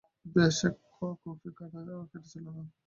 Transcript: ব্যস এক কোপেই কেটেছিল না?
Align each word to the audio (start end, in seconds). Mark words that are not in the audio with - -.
ব্যস 0.33 0.57
এক 0.67 0.75
কোপেই 0.93 1.51
কেটেছিল 2.09 2.45
না? 2.55 2.63